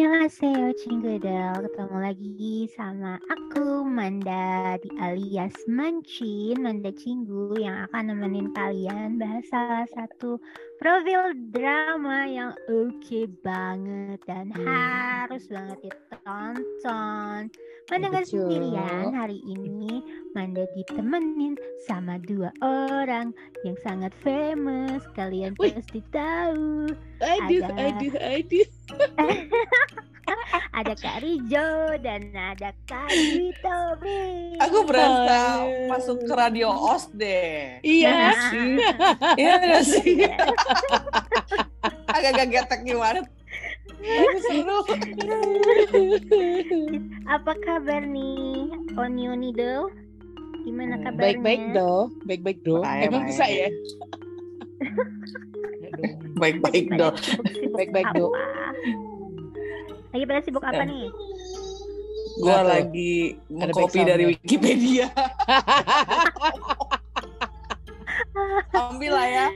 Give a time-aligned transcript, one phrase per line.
[0.00, 8.48] Annyeonghaseyo Cinggudel Ketemu lagi sama aku Manda di alias Mancin Manda Cinggu yang akan nemenin
[8.56, 10.40] kalian bahas salah satu
[10.80, 17.52] profil drama yang oke okay banget dan harus banget ditonton
[17.90, 19.98] Nggak sendirian hari ini
[20.30, 21.58] Manda ditemenin
[21.90, 23.34] sama dua orang
[23.66, 25.74] yang sangat famous Kalian Wih.
[25.74, 26.86] pasti tahu
[27.18, 27.74] Aduh, Ada.
[27.90, 28.68] aduh, aduh.
[30.80, 33.10] ada Kak Rijo dan ada Kak
[33.60, 34.56] Tobi.
[34.62, 37.82] Aku berasa masuk ke radio OS deh.
[37.84, 38.78] Iya sih.
[39.40, 40.08] Iya nggak sih?
[40.24, 40.36] Iya.
[42.16, 43.20] Agak-agak getek gimana?
[47.30, 49.90] Apa kabar nih Onyo Nido?
[50.60, 51.22] Gimana Hmm, kabarnya?
[51.22, 51.92] Baik-baik do,
[52.24, 52.80] baik-baik do.
[52.80, 53.30] Baik, Emang baik.
[53.32, 53.68] bisa ya?
[56.40, 56.86] Baik-baik
[57.20, 58.06] sibuk-sibuk Baik-baik?
[58.16, 58.32] Do.
[60.10, 61.06] Lagi pada sibuk apa nih?
[62.40, 62.64] Gue Apa?
[62.64, 63.36] lagi
[63.76, 64.28] backsound dari ya?
[64.32, 65.06] Wikipedia.
[68.72, 69.46] Ambil lah ya.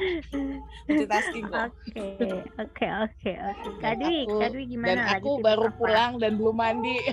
[0.84, 1.68] Multitasking kok.
[1.88, 3.70] Oke, oke, oke, oke.
[3.78, 4.88] Dan aku- Kak Dwi gimana?
[4.90, 5.76] Dan aku baru apa?
[5.76, 6.96] pulang dan belum mandi.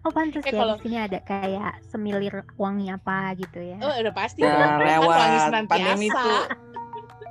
[0.00, 3.76] Oh pantas Eh, ya kalau- di sini ada kayak semilir wangi apa gitu ya.
[3.78, 4.40] Oh, udah pasti.
[4.40, 4.56] Udah.
[4.80, 5.68] Kan wangi lewat.
[5.68, 6.40] Pandemi tuh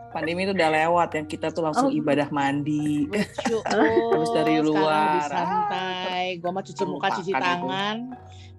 [0.10, 1.98] pandemi itu udah lewat yang kita tuh langsung Oh.
[1.98, 3.10] ibadah mandi.
[3.10, 3.58] Lucu.
[3.66, 5.02] Habis dari sekarang luar.
[5.02, 6.26] lebih santai.
[6.38, 7.42] Gua mah cuci muka, cuci itu.
[7.42, 7.98] tangan.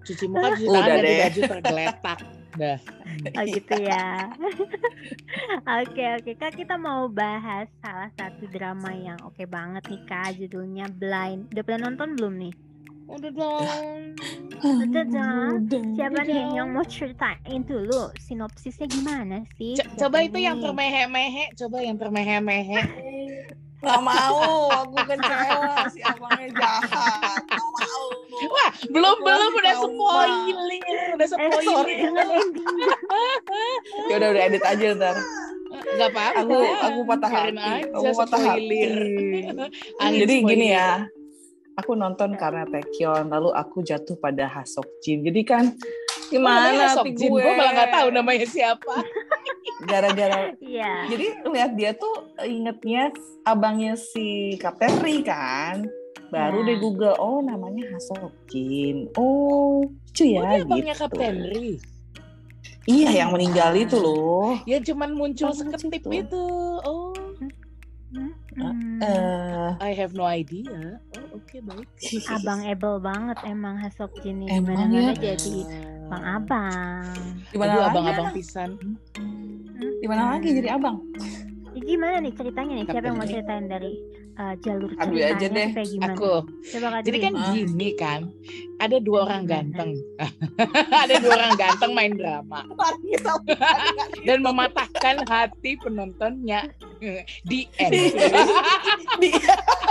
[0.00, 1.18] Cuci muka, cuci Udah tangan, ganti deh.
[1.20, 2.18] baju tergeletak.
[2.58, 2.78] Dah.
[3.38, 4.30] Oh gitu ya.
[5.80, 10.90] Oke oke kak kita mau bahas salah satu drama yang oke banget nih kak judulnya
[10.90, 11.50] Blind.
[11.54, 12.54] Udah pernah nonton belum nih?
[13.10, 14.00] Udah dong.
[14.62, 15.52] Udah dong.
[15.98, 19.74] Siapa nih yang mau ceritain dulu sinopsisnya gimana sih?
[19.78, 20.64] Co- coba itu yang nih?
[20.66, 22.78] termehe-mehe, coba yang termehe-mehe.
[23.80, 27.40] Gak mau, aku kecewa si abangnya jahat.
[27.48, 28.04] Gak mau.
[28.52, 30.84] Wah, belum Aku belum udah spoiling,
[31.16, 32.12] udah Eh, spoiling.
[34.08, 35.16] Ya udah udah edit aja ntar.
[35.96, 36.40] Gak apa-apa.
[36.44, 37.72] Aku aku patah hati.
[37.88, 38.80] Aku patah hati.
[40.20, 41.08] Jadi gini ya.
[41.80, 45.24] Aku nonton karena Taekyon, lalu aku jatuh pada Hasok Jin.
[45.24, 45.72] Jadi kan
[46.30, 47.42] gimana Jin, gue?
[47.42, 48.94] gue malah gak tahu namanya siapa.
[49.90, 51.08] Gara-gara Iya.
[51.08, 53.10] jadi lihat dia tuh ingetnya
[53.42, 55.84] abangnya si Kapten Ri kan.
[56.28, 56.66] Baru Ya.
[56.68, 59.10] deh Google, oh namanya Hasok Jin.
[59.14, 61.02] Oh, lucu Oh, ya dia abangnya gitu.
[61.04, 61.70] Kapten Ri.
[62.82, 64.56] Iya, yang meninggal itu loh.
[64.64, 66.08] Ya cuman muncul Oh, seketip situ.
[66.08, 66.44] itu.
[66.82, 67.12] Oh,
[68.50, 68.98] Hmm.
[68.98, 70.98] Eh, I have no idea.
[71.14, 71.86] Oh, oke baik.
[72.28, 75.30] Abang Ebel banget emang Hasok Jin ini Emang mana-mana ya?
[75.30, 75.56] jadi
[76.10, 77.14] bang abang.
[77.48, 78.70] gimana Aduh, abang-abang pisan.
[80.00, 80.98] Gimana lagi jadi abang?
[81.70, 82.84] Ya, gimana nih ceritanya nih?
[82.84, 83.92] Siapa yang mau ceritain dari
[84.34, 85.68] uh, jalur Kak Dwi aja ceritanya deh.
[85.72, 86.12] kayak gimana?
[86.12, 86.32] Aku.
[86.66, 87.52] Coba Jadi kan Ah.
[87.54, 88.20] gini kan,
[88.76, 89.54] ada dua orang Gimana?
[89.70, 89.90] ganteng,
[91.04, 92.60] ada dua orang ganteng main drama
[94.24, 96.66] dan mematahkan hati penontonnya
[97.50, 97.94] di end.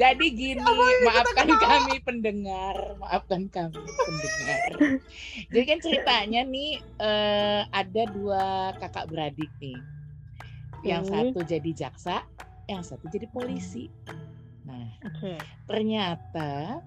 [0.00, 0.64] Jadi gini,
[1.04, 4.72] maafkan kami pendengar, maafkan kami pendengar.
[5.52, 9.76] Jadi kan ceritanya nih eh, ada dua kakak beradik nih,
[10.88, 11.12] yang Oke.
[11.12, 12.24] satu jadi jaksa,
[12.64, 13.92] yang satu jadi polisi.
[14.64, 15.36] Nah, Oke.
[15.68, 16.80] ternyata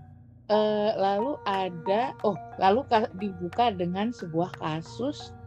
[0.49, 5.37] eh, lalu ada oh lalu ka- dibuka dengan sebuah kasus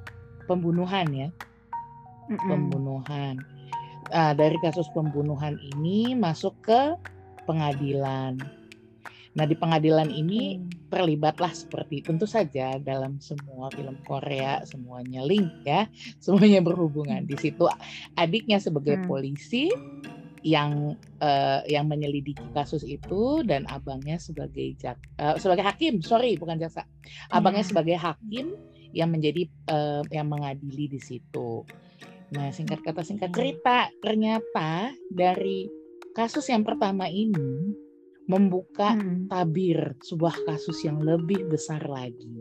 [0.47, 1.29] pembunuhan ya
[2.31, 2.47] Mm-mm.
[2.47, 3.43] pembunuhan
[4.15, 6.95] Ah, dari kasus pembunuhan ini masuk ke
[7.47, 8.37] pengadilan.
[9.37, 10.57] Nah di pengadilan ini
[10.89, 15.85] terlibatlah seperti tentu saja dalam semua film Korea semuanya link ya.
[16.25, 17.69] Semuanya berhubungan di situ.
[18.17, 19.07] Adiknya sebagai Hmm.
[19.07, 19.69] polisi
[20.41, 26.01] yang eh, yang menyelidiki kasus itu dan abangnya sebagai jak eh, sebagai hakim.
[26.01, 26.89] Sorry bukan jaksa.
[27.29, 27.71] Abangnya Iya.
[27.77, 28.57] sebagai hakim
[28.97, 31.67] yang menjadi eh, yang mengadili di situ.
[32.33, 35.69] Nah singkat kata singkat cerita ternyata dari
[36.17, 37.77] kasus yang pertama ini
[38.27, 39.29] membuka Mm.
[39.29, 42.41] tabir sebuah kasus yang lebih besar lagi.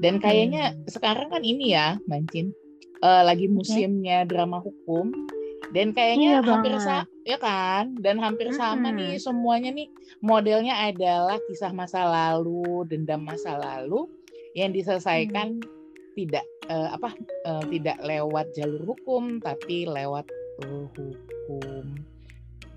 [0.00, 2.54] Dan kayaknya sekarang kan ini ya, Mancin,
[3.02, 5.12] eh, lagi musimnya drama hukum.
[5.70, 7.94] Dan kayaknya Iya hampir sama, ya kan?
[8.00, 8.98] Dan hampir sama Mm-mm.
[8.98, 9.86] nih semuanya nih
[10.18, 14.08] modelnya adalah kisah masa lalu, dendam masa lalu
[14.58, 15.62] yang diselesaikan
[16.18, 17.14] tidak eh, apa
[17.46, 20.26] eh, tidak lewat jalur hukum tapi lewat
[20.66, 21.86] eh, hukum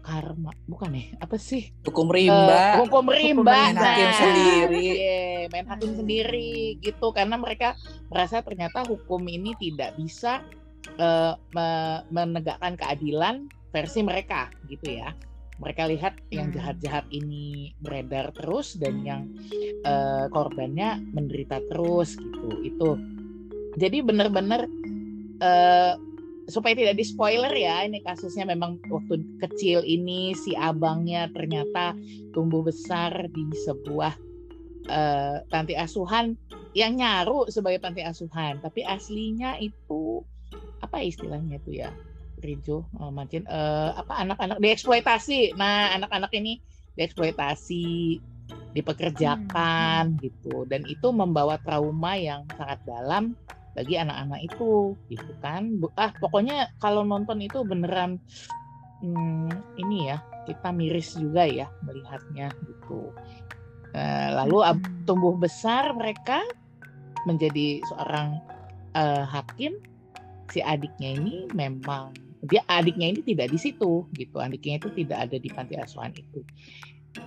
[0.03, 2.83] karma bukan ya apa sih Hukum rimba.
[2.83, 4.19] hukum rimba main hakim nah.
[4.19, 4.83] sendiri.
[4.91, 5.99] Iya, main hakim Hmm.
[5.99, 10.43] sendiri gitu karena mereka merasa ternyata hukum ini tidak bisa
[10.93, 13.35] eh, me- menegakkan keadilan
[13.71, 15.15] versi mereka gitu ya
[15.55, 16.55] mereka lihat yang Hmm.
[16.59, 19.21] jahat-jahat ini beredar terus dan yang
[19.81, 22.89] eh, korbannya menderita terus gitu itu
[23.73, 24.67] jadi benar-benar
[25.39, 25.93] eh,
[26.51, 31.95] supaya tidak di spoiler ya ini kasusnya memang waktu kecil ini si abangnya ternyata
[32.35, 34.13] tumbuh besar di sebuah
[34.91, 36.35] eh, panti asuhan
[36.73, 38.59] yang nyaru sebagai panti asuhan.
[38.59, 40.25] Tapi aslinya itu
[40.83, 41.95] apa istilahnya itu ya
[42.43, 45.55] Rijo eh, Mancin eh, apa anak-anak dieksploitasi.
[45.55, 46.59] Nah anak-anak ini
[46.99, 48.19] dieksploitasi
[48.75, 50.67] dipekerjakan gitu.
[50.67, 53.37] Dan itu membawa trauma yang sangat dalam
[53.73, 55.81] bagi anak-anak itu gitu kan.
[55.97, 58.21] Ah pokoknya kalau nonton itu beneran
[59.01, 59.49] hmm,
[59.81, 63.11] ini ya kita miris juga ya melihatnya gitu.
[63.93, 64.65] Eh, lalu
[65.05, 66.41] tumbuh besar mereka
[67.29, 68.41] menjadi seorang
[68.97, 69.77] eh, hakim
[70.49, 74.37] si adiknya ini memang dia adiknya ini tidak di situ gitu.
[74.37, 76.43] Adiknya itu tidak ada di panti asuhan itu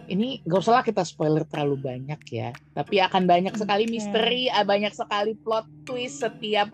[0.06, 4.66] ini gak usah lah kita spoiler terlalu banyak ya tapi akan banyak sekali misteri ah,
[4.66, 6.70] banyak sekali plot twist setiap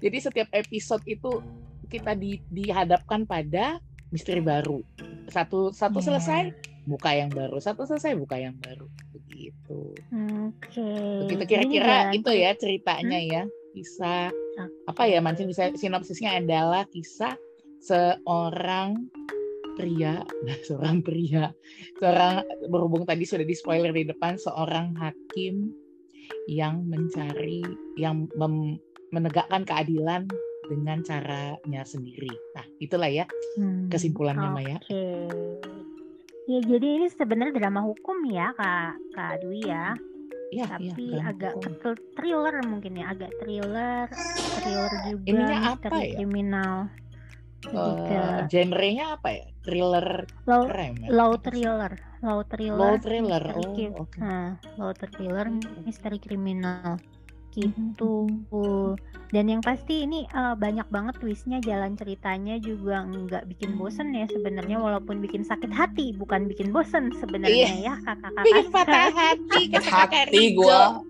[0.00, 1.40] jadi setiap episode itu
[1.88, 3.78] kita di- dihadapkan pada
[4.10, 4.82] misteri baru.
[5.26, 6.06] Satu satu Iya.
[6.10, 6.42] selesai
[6.84, 7.56] buka yang baru.
[7.58, 8.90] Satu selesai buka yang baru.
[9.14, 9.94] Begitu.
[10.50, 10.86] Oke.
[11.24, 13.42] begitu kira-kira itu ya ceritanya ya.
[13.72, 14.68] Kisah Ah.
[14.86, 17.34] apa ya mancing bisa sinopsisnya adalah kisah
[17.80, 19.06] seorang
[19.74, 20.22] pria
[20.68, 21.50] seorang pria
[21.98, 25.70] seorang berhubung tadi sudah di spoiler di depan seorang hakim
[26.48, 27.62] yang mencari
[27.98, 28.78] yang mem-
[29.10, 30.26] menegakkan keadilan
[30.64, 35.06] dengan caranya sendiri nah itulah ya Hmm, kesimpulannya Maya Oke.
[36.44, 39.94] Ya jadi ini sebenarnya drama hukum ya Kak Kak Dwi ya.
[40.50, 41.94] Iya, Tapi drama agak hukum.
[42.18, 44.06] thriller mungkin ya, agak thriller,
[44.58, 46.18] thriller juga Ininya apa misteri ya?
[46.18, 46.76] kriminal.
[47.72, 51.08] Eh, genrenya apa ya thriller low crime ya?
[51.08, 52.78] low thriller, low thriller.
[52.78, 53.42] Low thriller.
[53.42, 54.18] misteri Oh, oke.
[54.20, 55.46] Nah, low thriller
[55.84, 57.00] misteri kriminal
[57.54, 58.12] Hmm, gitu.
[59.30, 64.26] Dan yang pasti ini eh, banyak banget twistnya, jalan ceritanya juga nggak bikin bosen ya
[64.26, 68.42] sebenarnya walaupun bikin sakit hati, bukan bikin bosen sebenarnya ya kakak-kakak.
[68.46, 71.06] Bikin patah hati, Kakak hati Rijo.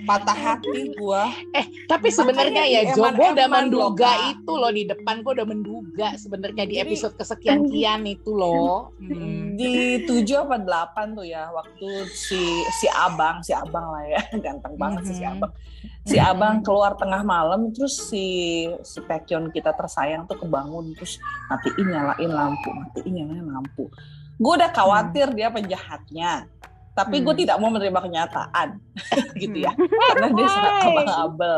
[0.00, 0.08] Gua.
[0.08, 1.22] Patah hati gua.
[1.52, 6.64] Eh, tapi sebenarnya ya gue udah menduga itu loh di depan gue udah menduga sebenarnya
[6.64, 8.94] di episode kesekian kian itu loh.
[8.98, 9.54] Hmm.
[9.54, 12.40] Di tujuh apa delapan tuh ya waktu si
[12.80, 14.20] si abang si abang lah ya.
[14.44, 15.52] Ganteng banget sih si abang.
[16.08, 21.20] Si abang keluar tengah malam terus si si Taekyon kita tersayang tuh kebangun terus
[21.52, 23.86] matiin nyalain lampu matiin nyalain lampu.
[24.40, 26.48] Gue udah khawatir dia penjahatnya
[27.00, 27.40] tapi gue Hmm.
[27.40, 28.68] tidak mau menerima kenyataan
[29.42, 29.72] gitu ya.
[29.72, 29.88] Hmm.
[29.88, 30.84] karena dia sangat Why?
[30.86, 31.56] abang-abel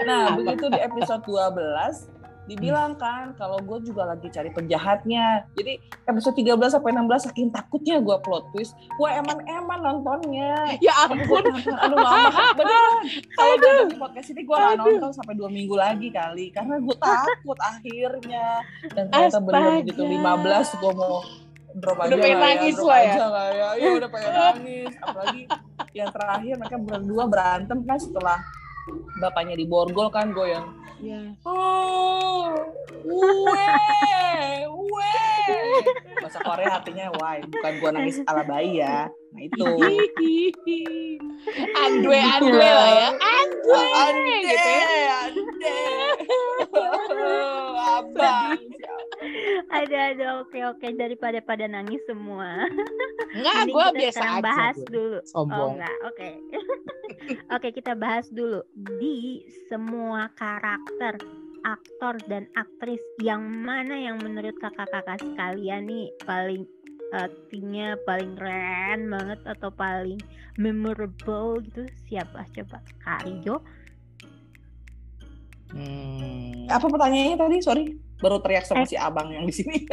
[0.00, 0.36] nah Apa?
[0.36, 2.14] begitu di episode 12
[2.44, 5.48] dibilang kan kalau gue juga lagi cari penjahatnya.
[5.56, 10.76] Jadi episode 13 sampai 16 saking takutnya gue plot twist gue eman-eman nontonnya.
[10.76, 11.40] Ya ampun.
[11.40, 12.28] aduh lama
[12.60, 13.00] beneran
[13.32, 16.52] kalau gue di podcast ini gue gak nonton sampai dua minggu lagi kali.
[16.52, 18.60] Karena gue takut akhirnya.
[18.92, 20.20] Dan ternyata bener begitu 15
[20.76, 21.24] gue mau
[21.74, 23.10] drop aja Udah pengen lah nangis ya, lah ya.
[23.10, 25.42] aja lah ya, ya udah pengen nangis apalagi
[25.94, 28.38] yang terakhir mereka berdua berantem kan setelah
[29.18, 30.66] bapaknya diborgol kan gue yang
[31.04, 31.20] Ya.
[31.44, 32.54] Oh,
[33.04, 33.66] we,
[34.72, 35.12] we.
[36.22, 39.12] Bahasa Korea artinya why, bukan gua nangis ala bayi ya.
[39.36, 39.68] Nah itu.
[41.84, 43.08] Andwe andwe lah ya.
[43.20, 43.84] Andwe.
[43.84, 45.16] Ande, gitu ya.
[45.28, 45.76] ande.
[48.00, 48.73] Abang.
[49.74, 52.66] Ada ada oke oke daripada pada nangis semua.
[53.34, 54.44] Enggak, Mending gue kita biasa sekarang aja.
[54.46, 54.90] bahas gua.
[54.94, 55.18] dulu.
[55.18, 55.70] Oh Sombong.
[55.74, 56.28] enggak, oke.
[57.58, 58.60] oke, kita bahas dulu
[58.98, 59.16] di
[59.66, 61.14] semua karakter
[61.64, 66.68] aktor dan aktris yang mana yang menurut kakak-kakak sekalian nih paling
[67.14, 70.20] aktingnya paling keren banget atau paling
[70.60, 73.64] memorable gitu siapa coba Kak Rijo
[75.74, 76.70] Hmm.
[76.70, 77.56] Apa pertanyaannya tadi?
[77.58, 77.84] Sorry,
[78.22, 79.78] baru teriak sama si abang yang di sini.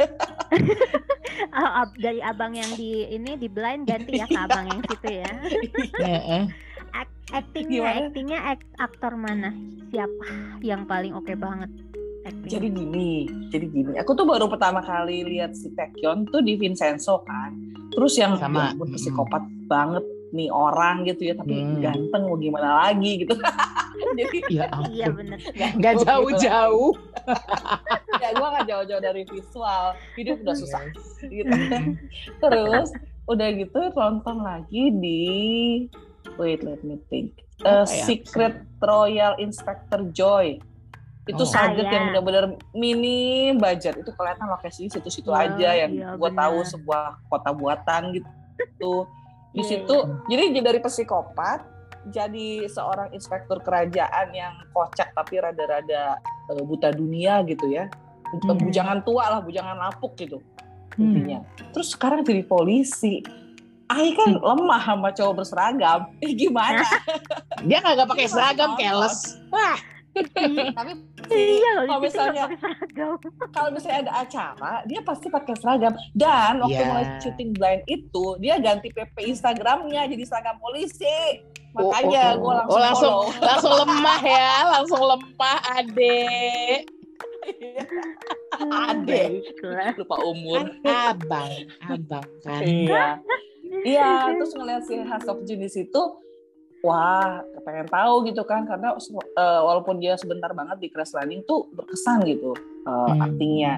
[1.52, 5.32] Oh, dari abang yang di ini di blind ganti ya ke abang yang situ ya
[6.00, 6.42] Heeh.
[6.92, 9.52] Ak- actingnya actingnya ak- aktor mana
[9.92, 10.28] siapa
[10.64, 11.68] yang paling oke banget
[12.24, 13.92] acting jadi gini, jadi gini.
[13.98, 17.50] Aku tuh baru pertama kali lihat si Taekyon tuh di Vincenzo kan.
[17.90, 18.70] Terus yang Sama.
[18.72, 21.78] ya psikopat banget nih orang gitu ya, tapi Hmm.
[21.78, 23.36] ganteng mau gimana lagi gitu.
[24.18, 25.38] jadi Ya iya bener
[25.76, 26.90] Nggak Gitu jauh-jauh.
[28.14, 29.84] ya gue gak jauh-jauh dari visual
[30.14, 30.80] hidup udah susah
[31.22, 31.52] gitu
[32.38, 32.88] terus
[33.24, 35.22] udah gitu nonton lagi di
[36.34, 38.02] wait let me think Uh, ya?
[38.02, 40.58] Secret Royal Inspector Joy
[41.22, 41.46] Itu Oh.
[41.46, 41.94] Sarget Ah, iya.
[41.94, 43.20] yang benar-benar mini
[43.54, 43.94] budget.
[43.94, 46.66] Itu kelihatan lokasi situ-situ Iya, aja yang iya, gue tahu benar.
[46.68, 49.06] sebuah kota buatan gitu.
[49.52, 49.96] Di Iya, situ
[50.28, 51.60] jadi dari psikopat
[52.08, 56.18] jadi seorang inspektur kerajaan yang kocak tapi rada-rada
[56.50, 57.86] eh, buta dunia gitu ya.
[58.32, 58.56] Hmm.
[58.58, 60.40] Bujangan tua lah, bujangan lapuk gitu
[60.92, 61.16] Hmm.
[61.16, 61.38] intinya.
[61.72, 63.24] Terus sekarang jadi polisi.
[63.88, 66.08] Ai kan lemah sama cowok berseragam.
[66.24, 66.80] Eh gimana?
[67.68, 69.36] Dia kagak pakai seragam, keles.
[69.48, 69.76] Wah,
[70.12, 70.92] Tapi
[71.32, 72.48] Iya Kalau misalnya-
[73.50, 75.92] kalau misalnya ada acara, dia pasti pakai seragam.
[76.12, 76.88] Dan waktu Iya.
[76.88, 81.40] mulai syuting blind itu, dia ganti PP Instagramnya jadi seragam polisi.
[81.72, 82.52] Oh, Makanya oh, gue oh.
[82.52, 83.40] langsung, Oh, langsung follow.
[83.48, 86.80] langsung lemah ya, langsung lemah adek.
[88.60, 89.22] Ade.
[89.58, 89.98] Kelas.
[89.98, 90.62] Lupa umur.
[90.84, 91.50] Abang,
[91.82, 92.62] abang kan.
[92.62, 93.04] Iya.
[93.72, 96.02] Iya, terus ngeliat si House of Jun di situ,
[96.82, 101.70] wah, pengen tahu gitu kan, karena eh, walaupun dia sebentar banget di Crash Landing tuh
[101.70, 103.22] berkesan gitu eh, Hmm.
[103.22, 103.74] aktingnya.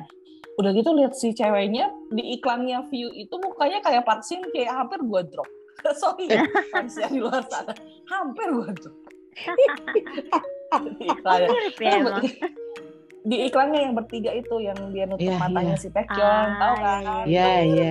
[0.54, 5.02] Udah gitu lihat si ceweknya di iklannya View itu mukanya kayak Park Shin kayak hampir
[5.02, 5.46] gua drop.
[6.00, 7.74] Sorry ya, fans di luar sana.
[8.06, 8.96] Hampir gua drop.
[10.98, 11.50] di iklannya.
[11.76, 12.22] Ya emang.
[13.24, 15.80] Di iklannya yang bertiga itu yang dia nutup Iya, matanya iya.
[15.80, 17.00] si Baekhyun, Ah, tahu kan?
[17.24, 17.48] iya, iya.
[17.64, 17.90] Iya,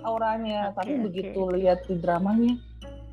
[0.00, 0.60] auranya.
[0.70, 1.02] Oke, Tapi oke.
[1.10, 2.54] begitu lihat di dramanya,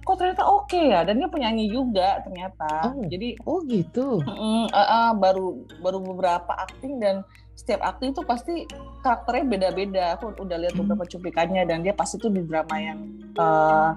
[0.07, 1.03] kok ternyata oke ya.
[1.03, 2.95] Dan dia penyanyi juga ternyata.
[2.95, 3.03] Oh.
[3.03, 4.23] Jadi Oh gitu.
[4.23, 5.47] mm, eh, eh, baru
[5.77, 8.63] baru beberapa akting dan setiap akting itu pasti
[9.01, 10.03] karakternya beda-beda.
[10.15, 10.87] Aku udah lihat Hmm.
[10.87, 12.99] beberapa cuplikannya dan dia pasti tuh di drama yang
[13.35, 13.89] eh,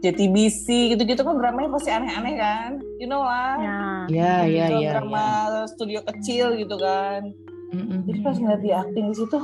[0.00, 2.70] JTBC gitu-gitu kan dramanya pasti aneh-aneh kan.
[2.96, 3.60] You know lah.
[4.08, 4.90] Ya, ya, Film ya.
[4.96, 5.24] drama
[5.68, 7.30] studio kecil gitu kan.
[7.70, 8.04] Mm-mm.
[8.04, 9.38] Jadi pas ngeliat dia acting di situ,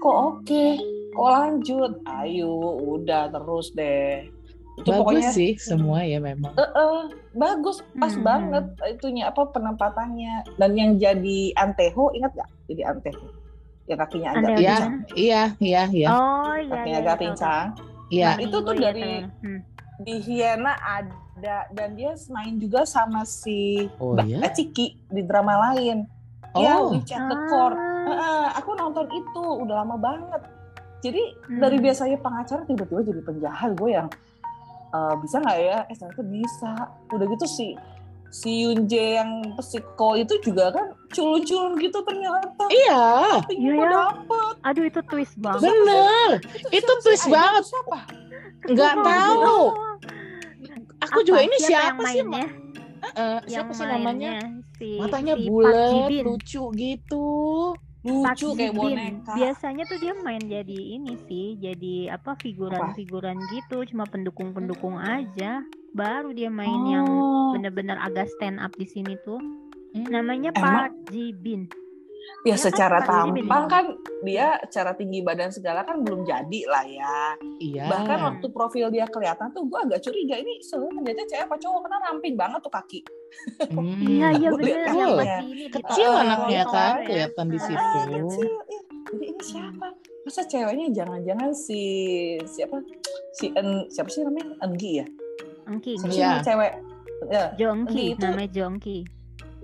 [0.00, 0.66] kok oke,
[1.12, 2.50] kok lanjut, ayo,
[2.96, 4.26] udah terus deh.
[4.72, 6.52] Itu Bagus pokoknya sih semua ya memang.
[6.52, 7.00] eh, eh,
[7.32, 8.22] bagus, pas Hmm.
[8.22, 10.34] banget itunya apa penempatannya.
[10.54, 12.48] Dan yang jadi Anteho, ingat gak?
[12.64, 13.26] Jadi Anteho,
[13.84, 16.08] yang kakinya agak Anteho Iya, pincang, iya, iya, iya.
[16.08, 16.70] Oh iya.
[16.70, 17.66] kakinya iya, agak pincang.
[18.08, 18.28] Iya.
[18.28, 19.42] Nah, itu tuh Iya, dari- tahu.
[19.42, 19.60] Hmm.
[20.00, 24.48] Di Hiena ada dan dia main juga sama si Oh, Mbak iya?
[24.50, 26.08] Ciki di drama lain.
[26.52, 26.88] Iya, Oh.
[26.90, 27.76] WeChat the Court.
[27.76, 30.40] Ah, Heeh, aku nonton itu udah lama banget.
[31.00, 31.60] Jadi Hmm.
[31.60, 34.08] dari biasanya pengacara tiba-tiba jadi penjahat gue yang
[34.90, 35.78] eh, bisa nggak ya?
[35.86, 36.72] Eh ternyata bisa.
[37.10, 37.66] Udah gitu si
[38.30, 42.62] si Yunje yang psiko itu juga kan culun-culun gitu ternyata.
[42.70, 43.90] Iya, Tapi Iya ya.
[43.90, 44.54] dapet.
[44.62, 45.66] Aduh itu twist banget.
[45.66, 46.28] bener.
[46.70, 47.32] Itu siapa twist sih?
[47.34, 47.62] Banget.
[47.66, 47.98] Siapa?
[48.70, 49.62] Nggak tahu.
[51.00, 51.26] Aku Apa?
[51.26, 52.22] juga ini Siapa siapa, sih?
[52.22, 52.46] mainnya?
[53.10, 54.32] Eh, yang siapa sih namanya?
[54.76, 57.26] si Matanya si bulat, lucu gitu.
[58.00, 58.96] Lucu kayak Ji-bin.
[58.96, 59.32] boneka.
[59.36, 65.60] Biasanya tuh dia main jadi ini sih, jadi apa figuran-figuran gitu, cuma pendukung-pendukung aja.
[65.90, 67.52] Baru dia main yang Oh.
[67.52, 69.36] bener-bener agak stand up di sini tuh.
[69.90, 70.06] Hmm.
[70.06, 71.66] Namanya Emang- Park Ji-bin.
[72.40, 73.68] Ya Ya kan, secara Ji-bin tampang ya.
[73.68, 73.84] kan
[74.20, 77.18] dia secara tinggi badan segala kan belum jadi lah ya.
[77.58, 77.84] Iya.
[77.86, 81.80] Bahkan waktu profil dia kelihatan tuh gue agak curiga ini sebenarnya penjajah cewek apa cowok
[81.82, 83.00] karena ramping banget tuh kaki.
[83.66, 84.00] Hmm.
[84.02, 85.70] Iya iya lihat yang kecil.
[85.70, 87.04] Kecil anaknya kan, ya.
[87.04, 87.78] kelihatan di Ah, situ.
[87.78, 88.48] Ah, kecil.
[88.66, 89.86] Ih, Jadi ini siapa?
[90.20, 91.82] Masa ceweknya jangan-jangan si
[92.44, 92.76] siapa?
[93.32, 94.54] Si En, siapa sih namanya?
[94.60, 95.06] Engi ya?
[95.82, 96.40] Sih Iya.
[96.40, 96.72] cewek?
[97.28, 98.98] Ya, Jongki, itu- namanya Jongki.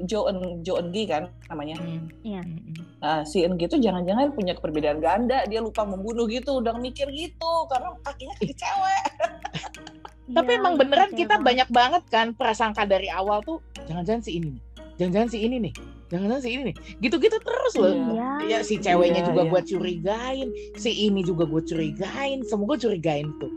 [0.02, 1.76] Jo En Jo Engi kan namanya.
[1.78, 2.12] Hmm.
[2.20, 2.42] Iya.
[2.42, 2.74] Hmm.
[2.96, 7.52] Nah, si Engi itu jangan-jangan punya keperbedaan ganda, dia lupa membunuh gitu, udah mikir gitu
[7.66, 9.02] karena kakinya kaki cewek.
[10.36, 11.46] Tapi Iya, emang beneran kita banget.
[11.46, 14.62] banyak banget kan prasangka dari awal tuh jangan-jangan si ini nih.
[14.96, 15.74] Jangan-jangan si ini nih.
[16.06, 16.76] Jangan-jangan si ini nih.
[16.98, 17.94] Gitu-gitu terus loh.
[17.94, 18.30] Iya.
[18.42, 19.50] Ya si ceweknya Iya, juga iya.
[19.50, 23.52] gue curigain, si ini juga gue curigain, semua gue curigain tuh.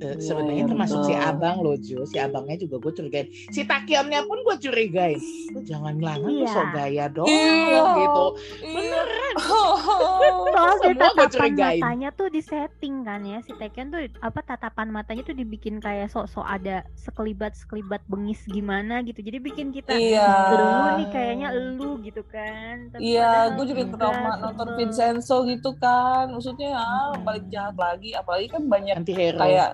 [0.00, 3.28] Eh, Iya, sebenarnya iya, termasuk si abang loh Jo, si abangnya juga gue curigain.
[3.48, 5.20] Si Takionnya pun gue curigain.
[5.50, 6.48] Lu jangan lama lu Iya.
[6.48, 7.84] sok gaya doang Iya.
[7.98, 8.24] gitu.
[8.66, 9.34] Beneran.
[10.50, 11.78] Soal dari Semua gua tatapan curigain.
[11.78, 16.42] matanya tuh disetting kan ya si Tekken tuh apa tatapan matanya tuh dibikin kayak sok-sok
[16.42, 20.28] ada sekelibat sekelibat bengis gimana gitu jadi bikin kita Iya.
[20.50, 20.66] "Elu
[20.96, 24.66] nih kayaknya elu gitu kan Tapi Iya, gue juga trauma nonton.
[24.72, 26.30] Vincenzo gitu kan.
[26.30, 28.12] Maksudnya ah, balik jahat lagi.
[28.12, 29.36] Apalagi kan banyak Anti hero.
[29.36, 29.68] kayak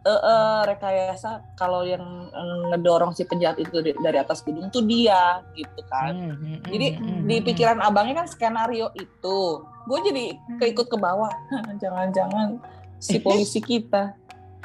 [0.00, 2.02] eh, eh, rekayasa kalau yang
[2.32, 6.12] eh, ngedorong si penjahat itu dari, dari atas gedung tuh dia gitu kan.
[6.16, 7.46] Hmm, hmm, Jadi hmm, Di hmm.
[7.46, 9.40] pikiran abangnya kan skenario itu.
[9.88, 11.32] Gue jadi keikut ke bawah.
[11.82, 12.60] Jangan-jangan
[12.96, 14.16] si polisi kita.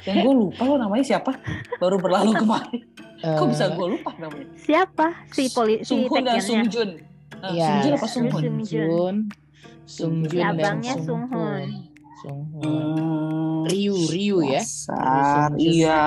[0.03, 1.35] Yang gue lupa lo namanya siapa.
[1.79, 2.83] Baru berlalu kemarin.
[3.25, 4.47] Kok bisa Eh, gue lupa namanya?
[4.59, 6.89] siapa si poli si Sung Hoon dan Tekkennya Sung Jun.
[7.35, 8.43] Nah, Iya, Sung Jun apa Sung Hoon?
[8.43, 8.85] Sung Jun.
[8.85, 9.15] Jun,
[9.85, 10.93] Sung Si Jun dan abangnya
[12.25, 12.61] Hoon.
[12.61, 13.61] Hmm.
[13.65, 14.61] Ryu, Ryu ya.
[14.61, 16.01] Dasar, iya.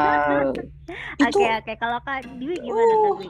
[1.27, 3.29] Oke oke kalau Kak Dwi gimana Uh, Kak Dwi?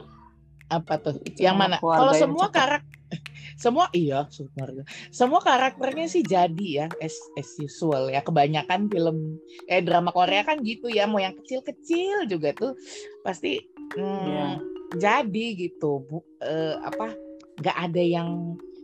[0.69, 1.15] Apa tuh?
[1.25, 1.81] Itu yang mana?
[1.81, 2.55] Kalau semua cakep.
[2.55, 2.97] karakter
[3.63, 4.85] semua iya keluarga.
[5.09, 10.61] Semua karakternya sih jadi ya as, as usual ya kebanyakan film eh drama Korea kan
[10.61, 12.77] gitu ya mau yang kecil-kecil juga tuh
[13.25, 13.57] pasti
[13.97, 14.47] hmm, Iya.
[14.93, 17.17] jadi gitu Bu, eh, apa
[17.59, 18.29] nggak ada yang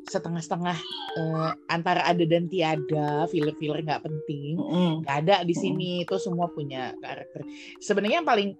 [0.06, 0.78] setengah-setengah
[1.18, 4.58] eh, antara ada dan tiada filler-filler nggak penting.
[5.02, 7.42] Nggak ada di sini itu semua punya karakter.
[7.82, 8.54] Sebenarnya yang paling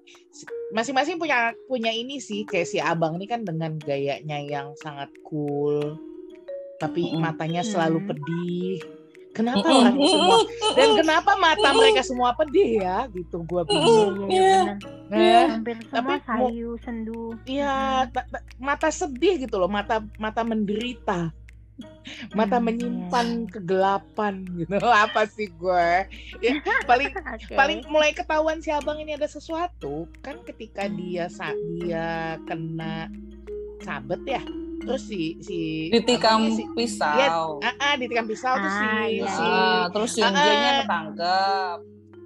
[0.74, 5.96] masing-masing punya punya ini sih kayak si abang ini kan dengan gayanya yang sangat cool
[6.76, 7.24] tapi Mm-mm.
[7.24, 8.84] matanya selalu pedih
[9.36, 10.38] kenapa orangnya semua
[10.74, 14.60] dan kenapa mata mereka semua pedih ya gitu gua Iya, bingung iya, Iya.
[14.64, 14.78] benar.
[15.12, 17.24] Eh, Hampir Tapi semua mau- sayu, sendu.
[17.46, 17.76] Iya,
[18.10, 21.30] ta- ta- mata sedih gitu loh, mata mata menderita,
[22.34, 23.50] mata Hmm, menyimpan iya.
[23.52, 24.74] kegelapan gitu.
[25.06, 25.90] Apa sih gue?
[26.40, 27.54] Ya, paling Oke.
[27.54, 30.96] paling mulai ketahuan si abang ini ada sesuatu kan ketika Hmm.
[30.96, 32.08] dia saat dia
[32.44, 33.12] kena
[33.78, 34.42] sabet ya,
[34.78, 37.60] terus si si Ditikam si- pisau.
[37.60, 39.26] ah, ah, ditikam pisau tuh si Ah, iya.
[39.26, 40.78] si Ah, terus Ah, Yunjenya ah.
[40.80, 41.78] ketangkep.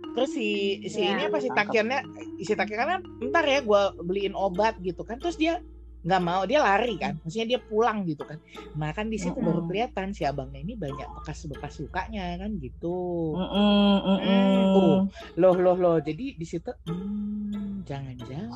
[0.09, 0.49] terus si
[0.83, 1.09] si Iya.
[1.11, 1.47] ini apa si.
[1.47, 1.99] Takiannya
[2.39, 2.97] si Takiannya
[3.29, 5.61] ntar ya gue beliin obat gitu kan terus dia
[5.99, 8.39] nggak mau dia lari kan maksudnya dia pulang gitu kan
[8.73, 9.67] nah kan di situ baru Mm-mm.
[9.67, 14.47] kelihatan si abangnya ini banyak bekas-bekas lukanya kan gitu Mm-mm, mm-mm.
[14.71, 14.95] tuh.
[15.35, 18.47] loh loh loh jadi di situ hmm, jangan-jangan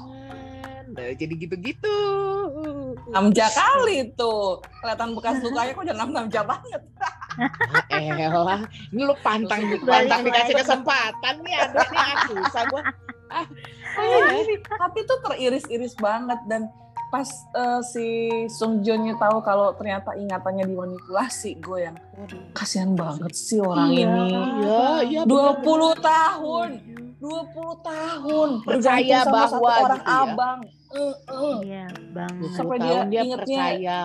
[0.94, 1.96] nah, jadi gitu-gitu
[3.10, 4.62] Namja kali tuh.
[4.80, 6.82] Kelihatan bekas lukanya kok jangan namja banget.
[7.90, 12.82] Ah, elah ini lu pantang pantang dikasih kesempatan nih ada nih ah, susah gua
[13.28, 13.46] ah
[13.98, 16.70] Tapi tapi tuh teriris-iris banget dan
[17.10, 18.06] pas eh, si
[18.50, 21.98] Sung Joonnya tahu kalau ternyata ingatannya dimanipulasi, gue yang
[22.54, 24.02] kasihan banget sih orang Iya.
[24.02, 24.26] ini.
[24.62, 26.70] iya iya 20 tahun,
[27.18, 30.22] 20 tahun Percaya satu bahwa orang gitu ya.
[30.26, 30.60] abang.
[31.64, 32.34] Iya, Bang.
[32.38, 34.00] 20 Sampai dia tahun dia, ingetnya- percaya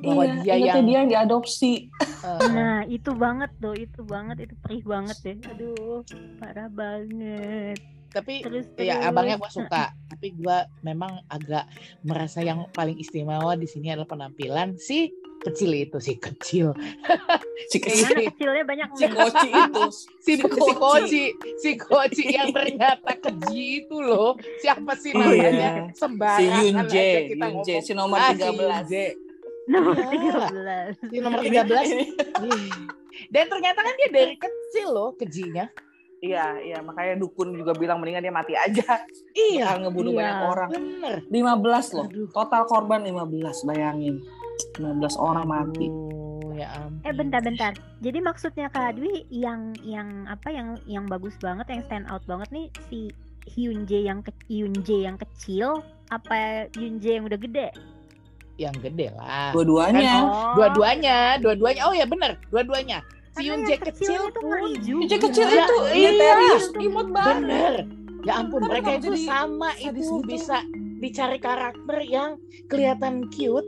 [0.00, 1.72] bahwa Iya, dia yang dia yang diadopsi.
[2.02, 5.36] eh, Nah, itu banget tuh, itu banget, itu perih banget deh.
[5.48, 6.02] Aduh,
[6.36, 7.78] parah banget.
[8.12, 9.08] tapi Terus ya terus.
[9.08, 11.64] abangnya gua suka tapi gua memang agak
[12.04, 15.08] merasa yang paling istimewa di sini adalah penampilan si
[15.42, 16.70] kecil itu si kecil
[17.64, 19.82] Si Mana si, kecilnya banyak si koci itu.
[19.90, 20.72] si, si si Koci.
[20.74, 21.24] koci
[21.58, 25.70] si koci yang ternyata keji itu loh siapa sih Oh, namanya iya.
[25.92, 27.64] sembarangan Si Yunje, Yunje, ngomong.
[27.80, 28.48] si nomor Ah, si 13.
[28.48, 29.06] Yunje.
[29.64, 30.40] nomor Iya.
[30.92, 31.06] 13.
[31.06, 32.10] si nomor Ini- 13 ini-
[32.44, 32.70] Ih.
[33.28, 35.66] dan ternyata kan dia dari kecil loh kejinya
[36.18, 39.02] Iya, iya, makanya dukun juga bilang mendingan dia mati aja.
[39.34, 40.18] iya Bakal ngebunuh Iya.
[40.22, 40.68] banyak orang.
[40.70, 42.06] bener 15 loh.
[42.06, 42.30] Aduh.
[42.30, 44.22] Total korban 15, bayangin.
[44.76, 45.88] 15 orang mati.
[46.52, 47.00] Ya ampun.
[47.02, 47.72] Eh bentar-bentar.
[48.00, 52.48] Jadi maksudnya Kak Dwi yang yang apa yang yang bagus banget, yang stand out banget
[52.52, 53.08] nih si
[53.48, 57.68] Hyunjae yang ke, Hyunjae yang kecil apa Hyunjae yang udah gede?
[58.60, 60.12] yang gede lah Dua-duanya.
[60.22, 60.54] Oh.
[60.54, 63.00] dua-duanya dua-duanya oh ya benar dua-duanya
[63.34, 65.16] si Yunjae yang kecil kecilnya tuh ngeri pun juga.
[65.18, 66.10] Kecil Iya, itu iya.
[66.12, 67.32] misterius, imut banget.
[67.40, 67.74] bener
[68.22, 70.14] ya ampun Tapi mereka kalau itu sama itu gitu.
[70.22, 70.56] bisa
[71.00, 72.30] dicari karakter yang
[72.68, 73.66] kelihatan cute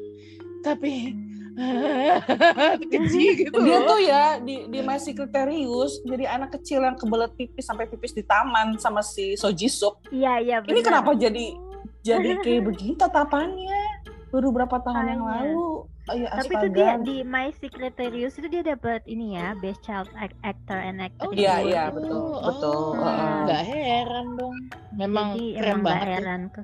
[0.65, 1.13] tapi
[2.83, 7.31] keji gitu Dia tuh ya di di My Secret Criterius jadi anak kecil yang kebelet
[7.35, 10.03] pipis sampai pipis di taman sama si So Ji Suk.
[10.11, 11.55] Iya iya Ini kenapa jadi
[12.03, 14.03] jadi kayak begini tatapannya?
[14.35, 15.87] Baru berapa tahun yang lalu?
[16.05, 20.11] Oh, ya, Tapi itu dia di My Secretarius itu dia dapat ini ya Best Child
[20.13, 21.25] Ac- Actor and Actress.
[21.25, 22.13] Oh, Iya, iya, betul.
[22.13, 22.75] Oh, betul.
[22.75, 22.93] oh.
[22.99, 23.37] Heeh.
[23.47, 24.57] nggak heran dong
[24.93, 26.15] memang Jadi keren emang gak banget ya.
[26.19, 26.63] heran ke.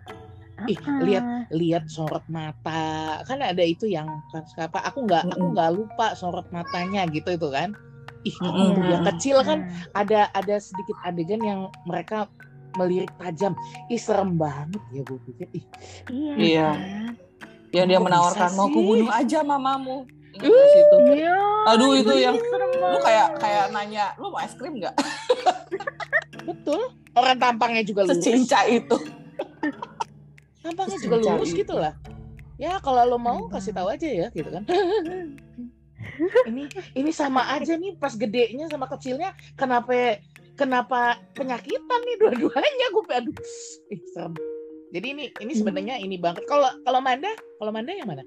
[0.67, 2.83] Ih, lihat lihat sorot mata
[3.23, 7.49] kan ada itu yang pas apa aku nggak aku nggak lupa sorot matanya gitu itu
[7.49, 7.73] kan
[8.21, 8.99] ih waktu dia Iya.
[9.07, 9.59] kecil kan
[9.91, 10.01] ah.
[10.01, 12.29] ada ada sedikit adegan yang mereka
[12.75, 15.65] melirik tajam ih serem banget ya gue pikir ih
[16.07, 16.33] Iya.
[16.37, 16.69] Iya.
[16.71, 17.13] kan?
[17.71, 18.75] Yang dia menawarkan mau sih?
[18.75, 20.03] kubunuh aja mamamu.
[20.33, 20.75] Ingat Uh.
[20.77, 20.97] itu?
[21.17, 21.37] Iya.
[21.69, 23.01] Aduh, itu yang- serem Lu banget.
[23.03, 24.95] kayak kayak nanya, lu mau es krim nggak?
[26.41, 26.81] betul
[27.13, 28.97] orang tampangnya juga lurus Secinca itu.
[30.71, 31.59] tampangnya Terus juga lurus itu.
[31.61, 31.95] gitu lah
[32.57, 33.51] ya kalau lo mau Hmm.
[33.51, 34.63] kasih tahu aja ya gitu kan
[36.47, 36.63] ini
[36.95, 40.21] ini sama aja nih pas gedenya sama kecilnya kenapa
[40.55, 41.01] kenapa
[41.33, 43.37] penyakitan nih dua-duanya gue aduh
[43.89, 44.33] ih, serem
[44.91, 48.23] jadi ini ini sebenarnya ini banget kalau kalau Manda kalau Manda yang mana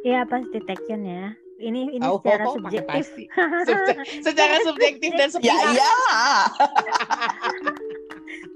[0.00, 1.36] Iya pasti Taekyon ya.
[1.60, 2.88] Ini ini Oh, secara oh, oh, subjektif.
[3.04, 3.24] pasti.
[3.68, 6.40] Subje- secara subjektif dan Ya sepihak iyalah.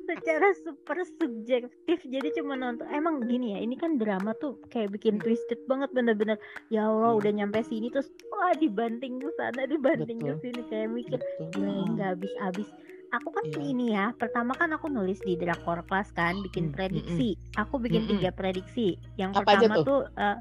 [0.04, 5.16] secara super subjektif jadi cuma nonton emang gini ya ini kan drama tuh kayak bikin
[5.16, 5.24] Hmm.
[5.24, 6.36] twisted banget bener-bener
[6.68, 7.20] ya Allah Hmm.
[7.20, 11.20] udah nyampe sini terus wah dibanting ke sana dibanting ke sini kayak mikir
[11.54, 12.68] nggak habis-habis
[13.12, 13.62] aku kan Iya.
[13.62, 14.10] ini ya.
[14.12, 17.38] Pertama kan aku nulis di Drakor Class kan, bikin Hmm, prediksi.
[17.54, 18.98] Aku bikin tiga prediksi.
[19.14, 19.84] Yang Apa pertama tuh?
[19.86, 20.36] tuh, eh,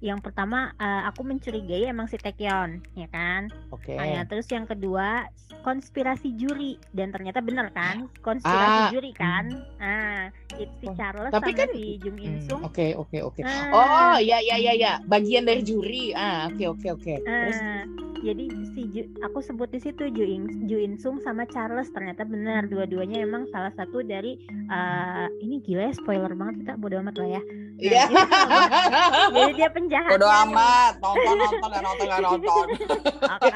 [0.00, 3.52] yang pertama eh, aku mencurigai emang si Taekyon, ya kan?
[3.68, 3.94] Oke.
[3.94, 5.28] Nah, ya, terus yang kedua
[5.60, 8.08] konspirasi juri dan ternyata bener kan?
[8.18, 9.44] Konspirasi Ah, juri kan?
[9.76, 12.60] Ah, itu si Oh, Charles tapi sama kan- si Jung In Hmm, Sung.
[12.64, 13.40] Oke oke oke.
[13.44, 13.68] Ah.
[13.70, 14.92] Oh ya ya ya ya.
[15.04, 16.16] Bagian dari juri.
[16.16, 17.14] Ah oke oke oke.
[17.20, 17.84] Terus Ah,
[18.22, 22.22] jadi si Ju- aku sebut di situ Ju In, Ju In Sung sama Charles ternyata
[22.22, 27.14] benar dua-duanya emang salah satu dari eh, ini gila ya spoiler banget kita bodo amat
[27.16, 27.42] lah ya.
[27.42, 28.02] Nah, Iya.
[28.04, 28.70] jadi sama-
[29.34, 30.10] jadi dia penjahat.
[30.12, 32.66] Bodo amat, nonton nonton nonton nonton.
[33.34, 33.50] Oke.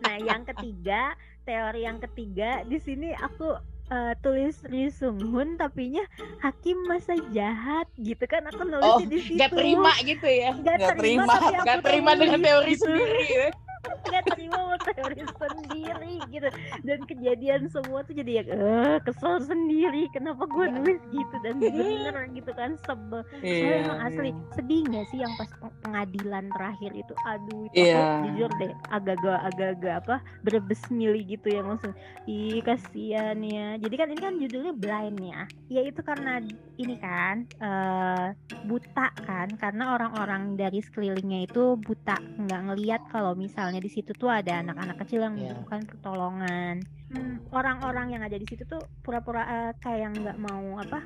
[0.00, 1.02] Nah, yang ketiga,
[1.42, 6.06] teori yang ketiga di sini aku eh, tulis Lee Sung Hun tapinya
[6.38, 9.34] hakim masa jahat gitu kan aku nulis Oh, di situ.
[9.34, 10.54] Gak terima gitu ya.
[10.54, 12.84] Gak Nggak terima, terima, tapi aku Gak terima dengan tulis teori gitu.
[12.86, 13.50] sendiri.
[14.94, 15.79] Teori sendiri
[16.40, 16.48] gitu.
[16.82, 20.72] Dan kejadian semua tuh jadi yang eh kesel sendiri kenapa gue Iya.
[20.72, 21.34] nulis gitu?
[21.40, 23.20] Dan bener gitu kan sebel.
[23.36, 27.12] Iya, Soalnya emang asli sedih gak sih yang pas peng- pengadilan terakhir itu?
[27.22, 27.98] Aduh itu Iya.
[27.98, 31.92] aku jujur deh agak-agak agak-agak apa berebes mili gitu yang langsung
[32.24, 33.76] ih kasihan ya.
[33.76, 35.40] Jadi kan ini kan judulnya blind ya.
[35.68, 36.40] Ya itu karena
[36.76, 38.28] ini kan eh
[38.62, 44.30] buta kan karena orang-orang dari sekelilingnya itu buta nggak ngelihat kalau misalnya di situ tuh
[44.30, 45.52] ada anak-anak kecil yang Iya.
[45.52, 46.29] membutuhkan pertolongan
[47.10, 51.02] Hmm, orang-orang yang ada di situ tuh pura-pura eh, kayak nggak mau apa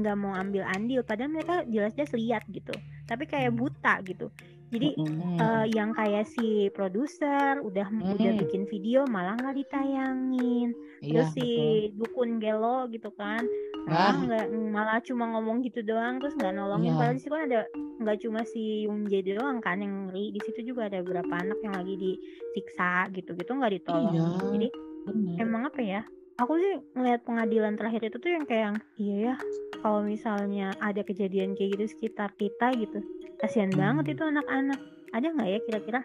[0.00, 1.04] nggak mau ambil andil.
[1.04, 2.72] Padahal mereka jelas-jelas lihat gitu.
[3.04, 3.60] Tapi kayak Hmm.
[3.60, 4.32] buta gitu
[4.76, 4.88] jadi.
[4.94, 5.36] Hmm.
[5.36, 8.40] eh, yang kayak si produser udah udah Hmm.
[8.40, 11.98] bikin video malah nggak ditayangin Iya terus si betul.
[11.98, 13.44] dukun gelo gitu kan
[13.84, 16.98] malah nggak malah cuma ngomong gitu doang terus nggak nolongin Iya.
[16.98, 17.60] padahal di situ kan ada
[17.96, 18.62] nggak cuma si
[19.06, 23.32] Jae doang kan yang ngeri di situ juga ada beberapa anak yang lagi disiksa gitu
[23.32, 24.26] gitu nggak ditolong Iya.
[24.52, 24.68] jadi
[25.04, 25.36] Bener.
[25.38, 26.02] emang apa ya
[26.36, 29.34] aku sih ngeliat pengadilan terakhir itu tuh yang kayak yang, iya ya
[29.78, 33.00] kalau misalnya ada kejadian kayak gitu sekitar kita gitu
[33.46, 33.78] kasihan Hmm.
[33.80, 34.80] banget itu anak-anak
[35.14, 36.00] ada nggak ya kira-kira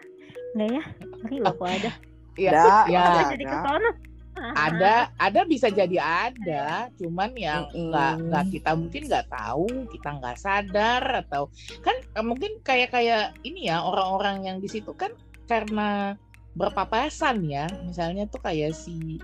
[0.54, 0.82] nggak ya
[1.26, 1.92] ngeri loh kok ada
[2.32, 2.48] Iya.
[2.48, 3.00] Ada, ya.
[3.04, 3.60] ada, jadi ada.
[3.60, 3.90] ke
[4.56, 10.36] ada ada bisa jadi ada cuman yang nggak nggak kita mungkin nggak tahu kita nggak
[10.40, 11.52] sadar atau
[11.84, 15.12] kan eh, mungkin kayak kayak ini ya orang-orang yang di situ kan
[15.44, 16.16] karena
[16.56, 19.20] berpapasan ya misalnya tuh kayak si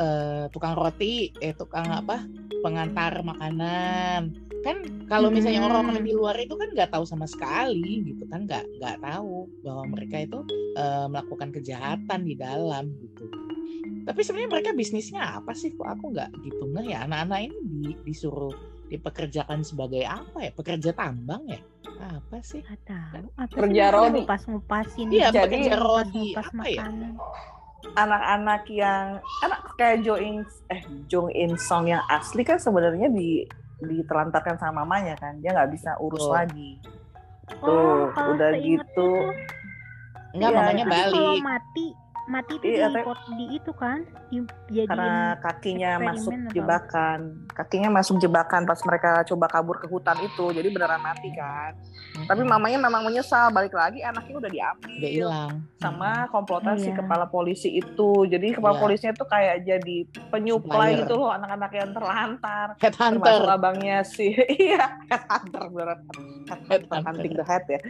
[0.00, 2.24] eh, tukang roti eh tukang apa
[2.64, 8.26] pengantar makanan kan kalau misalnya orang-orang di luar itu kan nggak tahu sama sekali gitu
[8.26, 10.38] kan nggak nggak tahu bahwa mereka itu
[10.74, 13.26] eh, melakukan kejahatan di dalam gitu.
[14.08, 15.76] Tapi sebenarnya mereka bisnisnya apa sih?
[15.76, 18.52] Kok aku nggak gitu nggak ya anak-anak ini di, disuruh
[18.88, 20.50] dipekerjakan sebagai apa ya?
[20.50, 21.60] Pekerja tambang ya?
[22.00, 22.64] Apa sih?
[22.64, 23.24] Nggak tahu.
[23.36, 24.24] Apa Kerja rodi.
[24.24, 26.24] ngupas ngupasin Iya, Jadi, pekerja rodi.
[26.32, 26.80] ngupas apa ya?
[26.82, 27.12] makanan.
[27.94, 29.06] Anak-anak yang
[29.46, 33.46] anak kayak Jo In eh Jung In Song yang asli kan sebenarnya di
[33.78, 36.34] ditelantarkan sama mamanya kan dia nggak bisa urus Betul.
[36.34, 36.70] lagi
[37.62, 38.84] oh Tuh, kalau udah gitu.
[38.92, 39.18] tuh,
[40.36, 41.86] nggak Iya, mamanya tapi kalau balik mati
[42.28, 43.00] mati itu Iya, di,
[43.34, 44.38] di itu kan di,
[44.84, 46.52] karena kakinya masuk apa?
[46.52, 47.18] jebakan.
[47.50, 51.72] Kakinya masuk jebakan pas mereka coba kabur ke hutan itu jadi beneran mati kan.
[52.18, 55.52] Tapi mamanya memang menyesal balik lagi anaknya udah diambil udah hilang.
[55.78, 56.98] sama komplotan si Iya.
[56.98, 58.10] kepala polisi itu.
[58.26, 58.82] Jadi kepala Iya.
[58.82, 59.96] polisinya tuh kayak jadi
[60.28, 62.68] penyuplai gitu loh anak-anak yang terlantar.
[62.76, 65.98] Headhunter termasuk abangnya si iya headhunter beneran.
[66.66, 67.00] Headhunter.
[67.00, 67.80] hunting the head ya.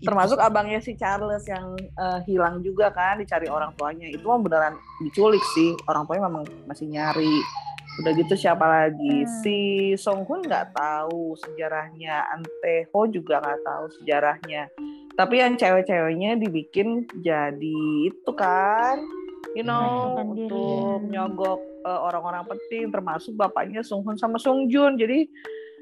[0.00, 4.08] Termasuk abangnya si Charles yang eh, hilang juga kan dicari orang tuanya.
[4.08, 5.76] Itu mah beneran diculik sih.
[5.84, 7.36] Orang tuanya memang masih nyari.
[8.00, 9.22] Udah gitu siapa lagi?
[9.22, 9.30] Hmm.
[9.38, 9.58] si
[9.94, 12.24] Song Hun nggak tahu sejarahnya.
[12.32, 14.72] Anteho juga nggak tahu sejarahnya.
[15.14, 19.04] Tapi yang cewek-ceweknya dibikin jadi itu kan.
[19.54, 20.42] You know Menentukan diri.
[20.42, 25.28] untuk nyogok eh, orang-orang penting termasuk bapaknya Sung Hun sama Sung Jun jadi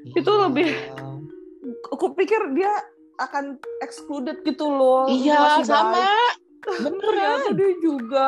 [0.03, 0.75] itu lebih-
[1.89, 2.69] aku pikir dia
[3.15, 5.07] akan excluded gitu loh.
[5.07, 5.95] Iya sama.
[5.95, 6.42] baik.
[6.63, 8.27] Beneran ternyata dia juga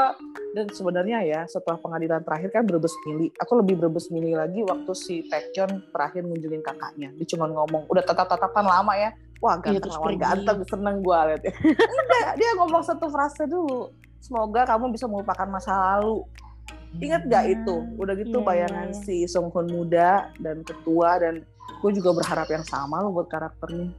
[0.55, 4.91] dan sebenarnya ya setelah pengadilan terakhir kan berebes milih aku lebih berebes milih lagi waktu
[4.95, 9.91] si Taekyon terakhir ngunjungin kakaknya dia cuma ngomong udah tatap-tatapan lama ya wah Iya, ganteng
[9.91, 10.19] lawan pergi.
[10.23, 11.53] ganteng seneng gue liat ya
[12.03, 16.23] enggak dia ngomong satu frase dulu semoga kamu bisa melupakan masa lalu
[16.95, 17.75] Ingat gak Hmm, itu?
[17.99, 19.01] Udah gitu iya, bayangan iya.
[19.03, 21.43] si Song Hun muda dan ketua dan
[21.83, 23.91] gue juga berharap yang sama loh buat karakternya.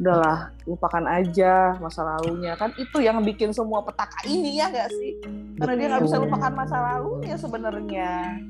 [0.00, 2.56] Udahlah, lupakan aja masa lalunya.
[2.56, 5.20] Kan itu yang bikin semua petaka ini ya gak sih?
[5.60, 8.40] Karena dia nggak bisa lupakan masa lalunya sebenarnya.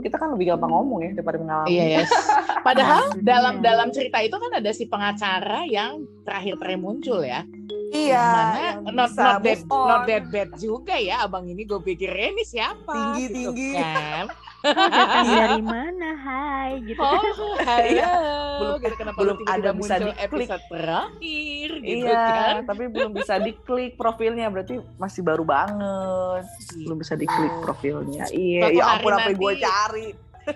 [0.00, 1.68] Kita kan lebih gampang ngomong ya daripada mengalami.
[1.76, 2.08] Iya yes.
[2.66, 3.64] Padahal Nah, dalam iya.
[3.64, 7.44] dalam cerita itu kan ada si pengacara yang terakhir terakhir muncul ya.
[7.90, 9.86] Iya, Mana yang not bisa not that on.
[9.86, 13.70] not that bad juga ya abang ini gue pikirnya ini siapa Tinggi, gitu tinggi.
[13.74, 14.24] kan.
[15.26, 16.08] Dari mana?
[16.14, 17.00] Hai gitu.
[17.00, 17.88] Oh, halo.
[17.90, 18.12] Iya.
[18.60, 20.48] Belum- gitu kenapa belum ada bisa muncul diklik.
[20.68, 22.54] terakhir gitu iya, kan.
[22.68, 26.44] tapi belum bisa diklik profilnya berarti masih baru banget.
[26.76, 28.24] Belum bisa diklik profilnya.
[28.30, 30.08] Iya, ya ampun apa yang gue cari.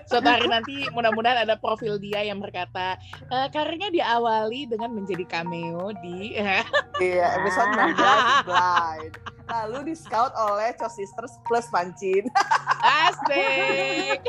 [0.05, 5.93] Suatu hari nanti mudah-mudahan ada profil dia yang berkata e, karirnya diawali dengan menjadi cameo
[5.99, 6.33] di
[7.01, 8.41] Iya, episode Ah.
[8.43, 9.13] 16 Blind.
[9.45, 12.25] Lalu di scout oleh Cho Sisters plus Pancin.
[13.05, 14.19] Asik.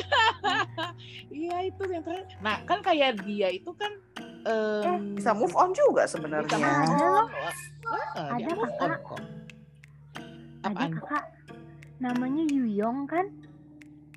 [1.28, 2.36] Iya itu yang terakhir.
[2.40, 3.92] Nah kan kayak dia itu kan
[4.44, 6.56] em, Bisa move on juga bisa sebenarnya.
[6.60, 7.26] move on.
[8.12, 9.20] Ada, Kakak.
[10.66, 11.24] Ada kakak
[11.96, 13.26] namanya Yuyong kan?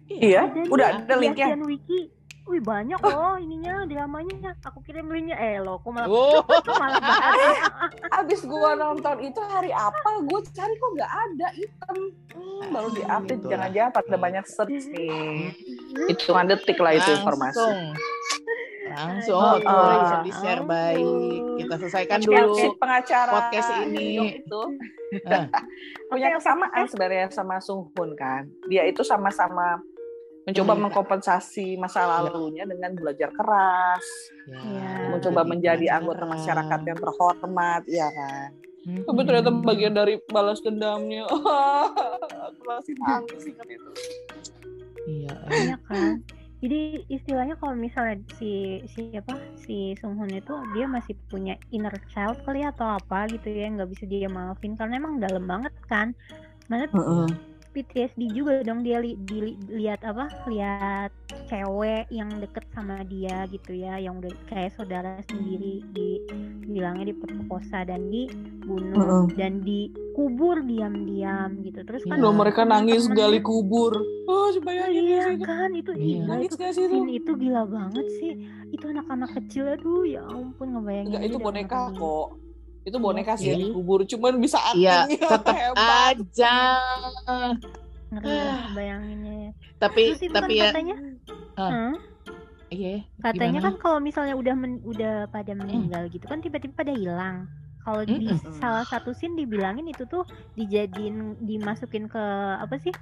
[0.09, 1.45] Iya, Ada udah di ada linknya.
[1.47, 2.01] Asian Wiki.
[2.43, 4.57] Wih banyak loh ininya dramanya.
[4.59, 5.37] Aku kirim linknya.
[5.37, 6.41] Eh lo, aku malah Oh,
[6.81, 7.57] malah bahas.
[8.17, 11.97] Abis gua nonton itu hari apa, gue cari kok nggak ada item.
[12.31, 13.51] Hmm, baru di update, Gitu lah.
[13.53, 15.53] jangan-jangan pada banyak search nih.
[16.09, 17.53] Hitungan detik lah itu informasi.
[17.53, 17.77] langsung.
[18.89, 19.93] Langsung, Oh, itu oh.
[20.01, 21.05] bisa di-share baik.
[21.59, 22.57] Kita selesaikan dulu.
[22.75, 24.41] pengacara podcast ini.
[24.41, 24.61] Itu
[26.09, 28.49] punya kesamaan sebenarnya sama Sung Hoon kan.
[28.65, 29.77] Dia itu sama-sama
[30.49, 30.81] mencoba Hmm.
[30.83, 34.05] mengkompensasi masa lalunya dengan belajar keras,
[34.43, 34.91] Ya, Iya.
[35.13, 35.97] mencoba jadi menjadi pelajaran.
[36.01, 38.49] anggota masyarakat yang terhormat, ya kan.
[38.79, 39.03] Hmm.
[39.03, 41.27] Tapi ternyata bagian dari balas dendamnya.
[42.49, 43.91] Aku masih nangis ingat itu.
[45.05, 45.33] Iya.
[45.47, 46.23] Iya kan.
[46.59, 52.35] Jadi istilahnya kalau misalnya si siapa si Sung Hoon itu dia masih punya inner child
[52.43, 56.11] kali atau apa gitu ya nggak bisa dia maafin karena emang dalam banget kan.
[56.67, 56.91] Mana
[57.81, 61.09] PTSD juga dong dia li, dili- lihat apa lihat
[61.45, 68.07] cewek yang deket sama dia gitu ya yang udah kayak saudara sendiri dibilangnya diperkosa dan
[68.07, 69.25] dibunuh Mm-mm.
[69.33, 72.21] dan dikubur diam-diam gitu terus kan Iya.
[72.21, 73.93] Loh, mereka nangis temen-temennya- gali kubur.
[74.25, 75.37] Oh, bayangin iya sih.
[75.39, 76.25] kan itu Iya.
[76.25, 76.97] Nangis itu gak sih itu?
[77.07, 78.31] itu gila banget sih
[78.69, 82.27] itu anak-anak kecil aduh ya ampun ngebayangin Enggak, itu boneka kok.
[82.81, 83.67] Itu boneka sih yang Iya.
[83.67, 86.15] dikubur, cuman bisa Iya, actingnya tetap hebat.
[86.17, 86.55] aja.
[88.09, 88.35] ngeri
[88.73, 89.51] bayanginnya ya.
[89.77, 90.95] Tapi terus itu tapi kan ya, katanya
[91.53, 91.93] Ah, Hah?
[92.69, 93.05] iya.
[93.19, 93.67] katanya gimana?
[93.67, 97.45] kan kalau misalnya udah men- udah pada meninggal gitu kan tiba-tiba pada hilang
[97.79, 98.53] kalau di Mm-mm.
[98.55, 102.23] salah satu scene dibilangin itu tuh dijadiin dimasukin ke
[102.55, 102.93] apa sih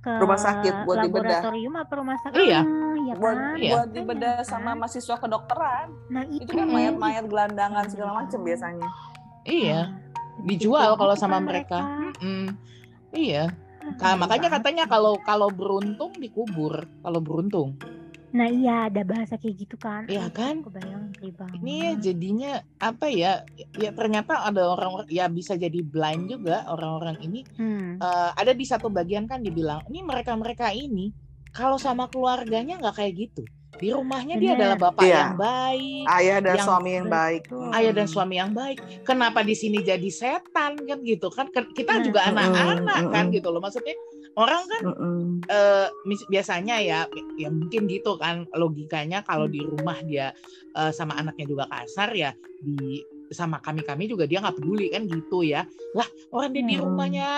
[0.00, 1.44] ke Rumah sakit buat dibedah.
[1.44, 2.60] laboratorium apa rumah sakit Iya.
[2.60, 3.56] Ah, iya buat kan?
[3.58, 3.72] Iya.
[3.74, 4.76] buat dibedah sama kan.
[4.78, 5.86] mahasiswa kedokteran.
[6.08, 6.74] nah Itu itu kan dia.
[6.74, 8.88] mayat-mayat gelandangan segala macam biasanya.
[9.44, 11.84] Iya, Nah, dijual kalau kan sama mereka.
[12.20, 12.56] Mm-mm.
[13.14, 13.52] Iya.
[14.00, 14.60] Ka- Ngeri makanya banget.
[14.64, 17.76] katanya kalau kalau beruntung dikubur, kalau beruntung.
[18.34, 20.10] Nah iya ada bahasa kayak gitu kan.
[20.10, 20.64] Iya kan?
[20.66, 21.14] Kebayang.
[21.62, 23.46] Ini jadinya apa ya?
[23.78, 27.40] Ya ternyata ada orang ya bisa jadi blind juga orang-orang ini.
[27.54, 28.02] Hmm.
[28.02, 31.14] Eh, ada di satu bagian kan dibilang, ini mereka-mereka ini
[31.54, 33.46] kalau sama keluarganya nggak kayak gitu.
[33.74, 35.16] Di rumahnya dia adalah bapak Iya.
[35.18, 37.42] yang baik, Ayah dan Yang- suami yang baik.
[37.72, 38.78] Ayah dan suami yang baik.
[39.02, 41.46] Kenapa di sini jadi setan kan gitu kan?
[41.50, 43.36] Kita juga anak-anak Mm-mm, kan mm-mm.
[43.36, 43.60] gitu loh.
[43.60, 43.94] Maksudnya
[44.34, 44.82] orang kan
[45.46, 47.00] eh, mis- biasanya ya
[47.36, 50.34] ya mungkin gitu kan logikanya kalau di rumah dia
[50.74, 52.98] eh, sama anaknya juga kasar ya di
[53.34, 56.86] sama kami kami juga dia nggak peduli kan gitu ya lah orang dia di Hmm.
[56.86, 57.30] rumahnya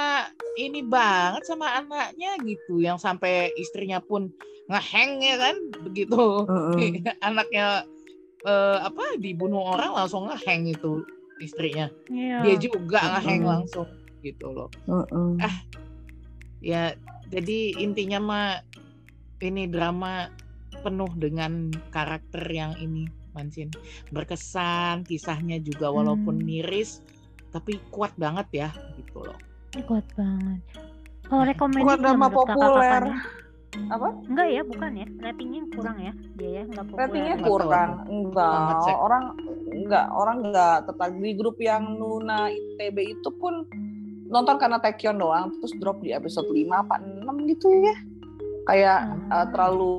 [0.55, 4.29] ini banget sama anaknya gitu yang sampai istrinya pun
[4.69, 7.01] ngeheng ya kan begitu Mm-mm.
[7.29, 7.83] anaknya
[8.43, 11.03] eh, apa dibunuh orang langsung ngeheng itu
[11.37, 12.41] istrinya Iya.
[12.43, 13.53] dia juga ngeheng Mm-mm.
[13.53, 13.89] langsung
[14.21, 15.41] gitu loh Mm-mm.
[16.61, 16.93] ya
[17.27, 18.49] jadi intinya mah
[19.39, 20.33] ini drama
[20.81, 23.05] penuh dengan karakter yang ini
[23.37, 23.69] Mansin
[24.11, 26.47] berkesan kisahnya juga walaupun Hmm.
[26.49, 27.05] miris
[27.53, 29.37] tapi kuat banget ya gitu loh
[29.85, 30.61] kuat banget.
[31.27, 33.03] Kalau rekomendasi Bukan drama kakak populer.
[33.93, 34.09] Apa?
[34.31, 35.07] Enggak ya, bukan ya.
[35.21, 36.13] Ratingnya kurang ya.
[36.39, 37.03] Dia ya, enggak populer.
[37.05, 37.91] Ratingnya kurang.
[38.09, 39.25] Enggak, orang
[39.69, 43.67] enggak, orang enggak tertarik di grup yang Nuna ITB itu pun
[44.27, 47.97] nonton karena Taekyon doang terus drop di episode 5 apa 6 gitu ya.
[48.67, 49.35] Kayak Hmm.
[49.35, 49.95] eh, terlalu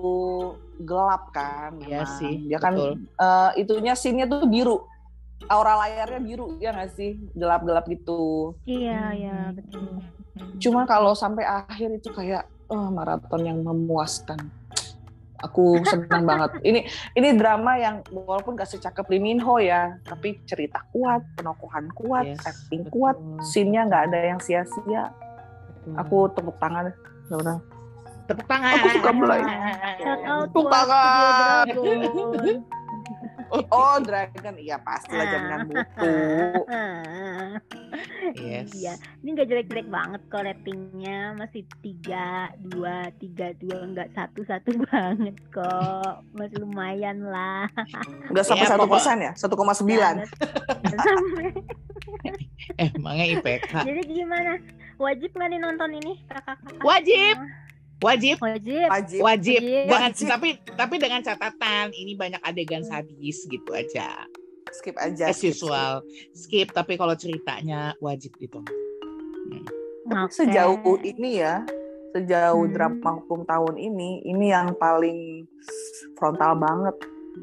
[0.80, 1.78] gelap kan.
[1.80, 2.18] Iya memang.
[2.18, 2.92] sih, Dia kan betul.
[3.18, 4.78] eh, itunya scene-nya tuh biru.
[5.48, 7.16] Aura layarnya biru ya nggak sih?
[7.32, 8.54] Gelap-gelap gitu.
[8.66, 10.02] Iya, iya, betul.
[10.58, 14.38] Cuma kalau sampai akhir itu kayak oh, maraton yang memuaskan.
[15.38, 16.58] Aku senang banget.
[16.66, 16.80] Ini
[17.14, 22.26] ini drama yang walaupun gak secakep Lee Min Ho ya, tapi cerita kuat, penokohan kuat,
[22.26, 22.94] Yes, acting betul.
[22.98, 25.14] kuat, scene-nya nggak ada yang sia-sia.
[25.96, 26.90] Aku tepuk tangan.
[27.30, 27.62] Benar.
[28.28, 29.42] Tepuk tangan Aku suka mulai.
[30.52, 31.66] Tepuk tangan.
[33.48, 36.12] Oh, Dragon iya pasti lah jaminan mutu.
[38.36, 38.76] Yes.
[38.76, 44.76] Iya, ini nggak jelek-jelek banget kok ratingnya masih tiga dua tiga dua nggak satu satu
[44.92, 47.72] banget kok masih lumayan lah.
[48.28, 49.48] Nggak sampai Ya, satu persen ya, 1,9.
[50.84, 51.48] Nggak sampai.
[52.76, 53.72] Eh, emangnya IPK.
[53.88, 54.60] Jadi gimana?
[55.00, 56.84] Wajib nggak nih nonton ini kakak-kakak?
[56.84, 57.36] Wajib.
[57.40, 57.67] Wajib,
[57.98, 58.38] Wajib.
[58.38, 58.88] Wajib.
[58.88, 59.20] wajib.
[59.26, 59.60] Wajib.
[59.62, 60.28] Dengan Wajib.
[60.30, 64.26] tapi tapi dengan catatan ini banyak adegan sadis gitu aja.
[64.70, 65.32] Skip aja.
[65.32, 66.04] As usual.
[66.32, 68.62] Skip, tapi kalau ceritanya wajib gitu.
[70.08, 70.32] Tapi Oke.
[70.32, 71.64] sejauh ini ya,
[72.12, 72.74] sejauh Hmm.
[72.76, 75.48] drama hukum tahun ini, ini yang paling
[76.16, 76.96] frontal banget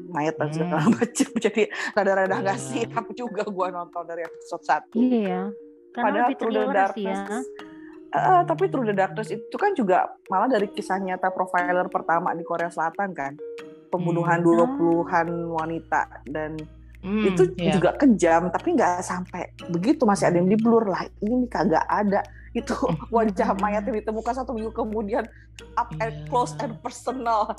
[0.07, 0.93] mayat dan segala Hmm.
[0.93, 1.29] macam.
[1.45, 2.67] Jadi rada-rada nggak Iya.
[2.87, 4.93] siap juga gua nonton dari episode 1.
[4.95, 5.43] Iya ya.
[5.91, 6.51] Karena Padahal lebih True
[6.93, 7.25] sih ya.
[8.15, 12.71] Eh, tapi True Darkness itu kan juga malah dari kisah nyata profiler pertama di Korea
[12.71, 13.35] Selatan kan,
[13.89, 14.47] pembunuhan Hmm.
[14.47, 16.55] 20-an wanita dan
[17.05, 17.69] Hmm, itu iya.
[17.69, 21.05] juga kejam, tapi nggak sampai begitu masih ada yang di blur lah.
[21.21, 22.25] Ini kagak ada.
[22.49, 22.73] Itu
[23.13, 25.21] wajah mayat yang ditemukan satu minggu kemudian
[25.77, 26.25] up and Iya.
[26.25, 27.53] close and personal.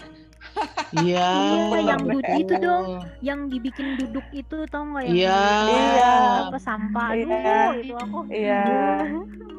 [0.94, 1.29] Iya.
[1.29, 2.85] Iya, yang duduk itu dong.
[3.20, 5.40] Yang dibikin duduk itu tau nggak yang Iya.
[5.42, 6.14] di- Iya.
[6.46, 7.51] apa sampah Iya.
[7.75, 8.62] itu aku Iya.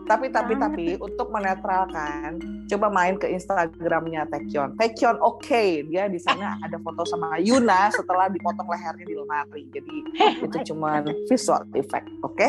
[0.08, 4.80] Tapi tapi tapi untuk menetralkan, coba main ke Instagramnya Taekyon.
[4.80, 9.68] Taekyon oke, dia di sana ada foto sama Yuna setelah dipotong lehernya di lemari.
[9.68, 9.96] Jadi
[10.48, 12.48] itu cuma visual effect, oke?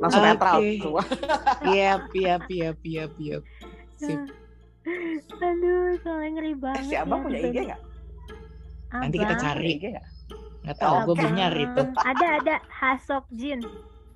[0.00, 0.28] Langsung Oke.
[0.30, 1.02] netral semua.
[1.62, 3.38] Iya, iya, iya, iya, iya.
[3.94, 4.45] Sip.
[5.36, 7.38] Aduh soalnya ngeri Eh, banget si Abang ya, punya.
[7.42, 7.80] IG nggak?
[8.88, 9.66] Nanti kita cari.
[9.72, 10.06] IG nggak?
[10.62, 11.18] Nggak tahu, gue Oke.
[11.20, 11.86] belum nyari tuh.
[11.96, 13.60] ada ada Hasok Jin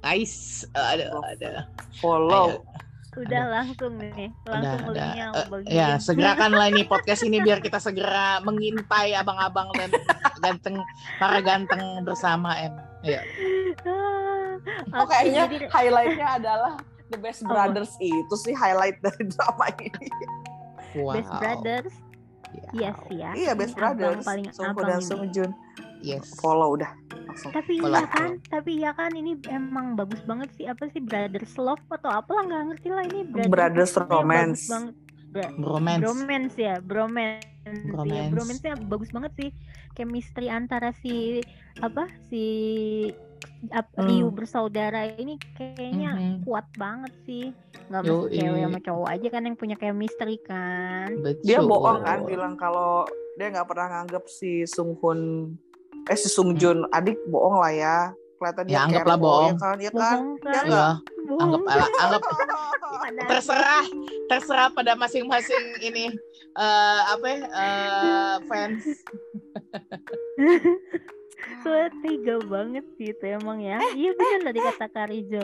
[0.00, 0.64] Nice.
[0.72, 1.50] Ada, ada.
[1.96, 2.64] Follow.
[3.10, 5.34] udah langsung nih langsung Udah, udah.
[5.34, 9.90] Eh, bagiin ya, segerakanlah ini podcast ini biar kita segera mengintai abang-abang dan
[10.38, 10.78] ganteng
[11.18, 12.70] para ganteng bersama em.
[13.02, 13.18] Ya.
[13.82, 14.54] Oh,
[14.96, 16.72] oke, kayaknya jadi- highlightnya adalah
[17.10, 17.42] The Best?
[17.42, 20.06] Brothers itu sih highlight dari drama ini.
[20.92, 21.14] Wow.
[21.14, 21.94] Best Brothers
[22.50, 22.90] Ya.
[22.90, 24.26] yes ya Iya Best Ini abang Brothers.
[24.26, 25.06] paling Sungho abang dan ini.
[25.06, 25.50] Sung Jun.
[26.00, 26.26] Yes.
[26.34, 26.90] Follow udah
[27.22, 27.50] langsung.
[27.52, 31.54] tapi Follow, iya kan tapi iya kan ini emang bagus banget sih apa sih Brothers
[31.56, 34.60] Love atau apalah nggak ngerti lah ini Brothers Love-nya Romance.
[34.60, 34.94] bagus banget
[35.30, 36.02] Bra- Romance.
[36.02, 37.46] bromance ya bromance
[37.86, 38.10] Bromance.
[38.10, 39.50] ya bromance-nya bagus banget sih
[39.92, 41.38] chemistry antara si
[41.78, 42.42] apa si
[43.62, 44.32] Hmm.
[44.32, 46.34] Bersaudara ini kayaknya Mhm.
[46.42, 47.52] kuat banget sih
[47.86, 51.44] nggak mesti cewek sama cowok aja kan yang punya chemistry kan Betul.
[51.44, 55.50] Dia bohong kan bilang kalau dia nggak pernah nganggap si Sung Hun
[56.06, 57.96] eh si Sung Jun adik bohong lah ya.
[58.36, 59.44] Kelihatan dia Ya, anggaplah kepo, bohong.
[59.44, 59.76] ya kan?
[59.76, 59.92] Ya kan?
[59.92, 60.86] bohong Ya kan Ya,
[61.20, 63.84] bohong anggap anggap Padahal- terserah
[64.26, 66.04] terserah pada masing-masing ini
[66.50, 68.82] eh apa ya, eh, fans
[71.60, 75.42] Tuh tiga banget sih itu emang ya iya bener tadi kata Karijo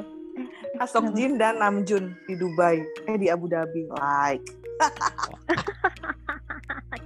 [0.76, 2.84] Asok Jin dan Namjoon di Dubai.
[3.08, 3.88] Eh di Abu Dhabi.
[3.90, 4.44] Like.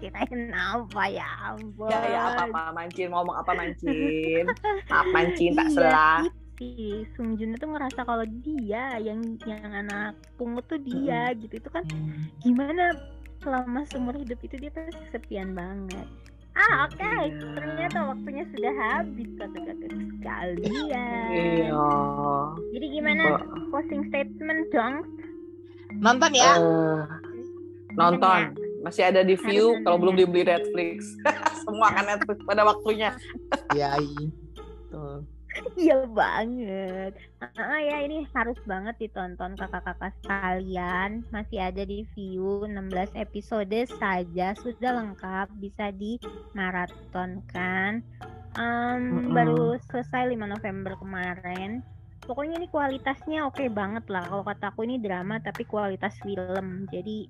[0.01, 4.49] kirain apa ya ampun Ya ya apa apa mancin ngomong apa mancin.
[4.91, 6.19] Maaf mancin tak Iya, salah.
[6.57, 6.69] si
[7.13, 11.85] Sung Jun itu ngerasa kalau dia yang yang anak pungut tuh dia gitu itu kan
[11.87, 12.29] Hmm.
[12.41, 12.93] gimana
[13.39, 16.05] selama seumur hidup itu dia pasti kesepian banget
[16.53, 17.47] ah oke Iya.
[17.55, 21.85] ternyata waktunya sudah habis kata-kata sekalian Iya.
[22.71, 23.39] jadi gimana Oh.
[23.71, 24.95] closing statement dong
[25.97, 27.01] nonton ya Eh,
[27.93, 28.41] nonton
[28.81, 30.21] masih ada di view Harus kalau nonton belum ya.
[30.21, 30.99] dibeli Netflix
[31.65, 33.11] semua akan Netflix pada waktunya
[33.73, 33.95] ya
[34.91, 35.23] Tuh.
[35.81, 37.13] Iya banget.
[37.59, 41.11] Ah ya ini harus banget ditonton kakak-kakak sekalian.
[41.35, 47.93] Masih ada di view 16 episode saja sudah lengkap bisa dimaratonkan.
[48.59, 49.33] Em, Mm-mm.
[49.35, 51.83] baru selesai 5 November kemarin.
[52.27, 54.25] Pokoknya ini kualitasnya oke banget lah.
[54.31, 56.87] Kalau kataku ini drama tapi kualitas film.
[56.93, 57.27] Jadi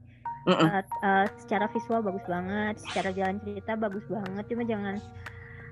[0.47, 0.71] Mm-mm.
[0.71, 4.45] eh, eh, secara visual bagus banget, secara jalan cerita bagus banget.
[4.51, 4.97] Cuma jangan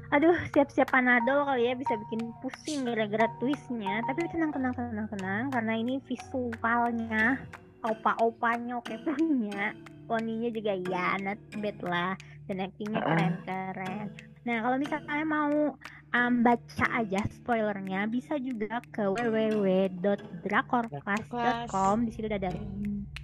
[0.09, 5.45] aduh siap-siap panadol kali ya bisa bikin pusing gara-gara twistnya tapi tenang tenang tenang tenang
[5.53, 7.37] karena ini visualnya
[7.85, 9.77] opa-opanya oke punya
[10.09, 12.17] poninya juga ya not bad lah
[12.49, 13.07] dan actingnya Ah.
[13.13, 14.07] keren-keren
[14.49, 15.77] nah kalau misalnya mau
[16.13, 18.07] um, baca aja spoilernya.
[18.07, 22.53] Bisa juga ke www.drakorclass.com di situ udah ada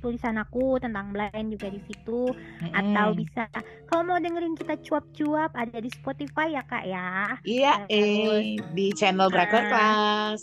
[0.00, 2.28] tulisan aku tentang blind juga di situ.
[2.72, 3.20] Atau Mm-mm.
[3.24, 3.48] bisa
[3.88, 7.38] kalau mau dengerin kita cuap-cuap ada di Spotify ya kak ya.
[7.42, 9.70] Iya, eh di channel Drakor Ah.
[9.70, 10.42] Class.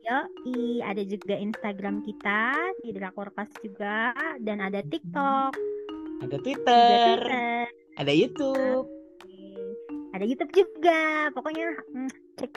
[0.00, 4.10] Yoi ada juga Instagram kita di Drakorcast juga.
[4.40, 5.54] Dan ada TikTok.
[6.20, 7.64] Ada Twitter, Twitter.
[7.96, 8.99] Ada YouTube.
[10.10, 12.52] Ada YouTube juga pokoknya mm, cek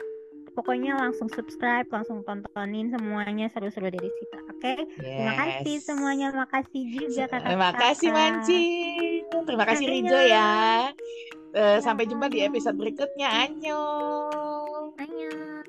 [0.54, 4.36] Pokoknya langsung subscribe, langsung tontonin semuanya seru-seru dari situ.
[4.54, 4.86] Oke?
[5.02, 5.82] Terima kasih Yes.
[5.82, 6.30] semuanya.
[6.30, 7.42] Makasih juga kakak.
[7.50, 8.62] Terima kasih Manci.
[9.26, 10.50] Terima kasih Rijo ya.
[11.54, 13.50] Eh, sampai jumpa di episode berikutnya.
[13.50, 14.94] Annyeong.
[14.94, 15.63] Annyeong.